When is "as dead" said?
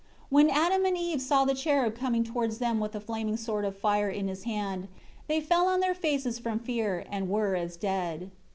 7.55-8.31